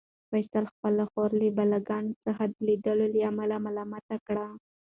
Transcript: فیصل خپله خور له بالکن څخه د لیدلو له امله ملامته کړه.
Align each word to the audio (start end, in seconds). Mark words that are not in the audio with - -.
فیصل 0.29 0.63
خپله 0.73 1.03
خور 1.11 1.29
له 1.39 1.49
بالکن 1.57 2.03
څخه 2.25 2.43
د 2.47 2.55
لیدلو 2.67 3.05
له 3.13 3.19
امله 3.29 3.55
ملامته 3.65 4.17
کړه. 4.27 4.47